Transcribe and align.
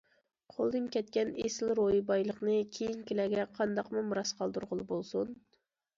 قولدىن 0.53 0.87
كەتكەن 0.95 1.29
ئېسىل 1.43 1.73
روھىي 1.81 2.01
بايلىقنى 2.09 2.57
كېيىنكىلەرگە 2.79 3.45
قانداقمۇ 3.61 4.05
مىراس 4.11 4.37
قالدۇرغىلى 4.41 4.89
بولسۇن؟! 4.95 5.35